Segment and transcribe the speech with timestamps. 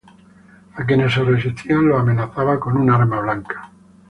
[0.77, 3.69] A quienes se resistían los amenazaba con un arma blanca.